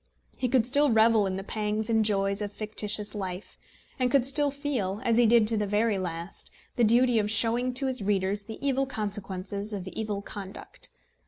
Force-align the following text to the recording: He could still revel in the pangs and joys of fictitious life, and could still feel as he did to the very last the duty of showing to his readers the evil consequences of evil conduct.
He 0.35 0.49
could 0.49 0.65
still 0.65 0.89
revel 0.89 1.27
in 1.27 1.35
the 1.35 1.43
pangs 1.43 1.87
and 1.87 2.03
joys 2.03 2.41
of 2.41 2.51
fictitious 2.51 3.13
life, 3.13 3.59
and 3.99 4.09
could 4.09 4.25
still 4.25 4.49
feel 4.49 4.99
as 5.03 5.17
he 5.17 5.27
did 5.27 5.47
to 5.49 5.57
the 5.57 5.67
very 5.67 5.99
last 5.99 6.49
the 6.75 6.83
duty 6.83 7.19
of 7.19 7.29
showing 7.29 7.71
to 7.75 7.85
his 7.85 8.01
readers 8.01 8.45
the 8.45 8.57
evil 8.67 8.87
consequences 8.87 9.73
of 9.73 9.87
evil 9.89 10.23
conduct. 10.23 10.89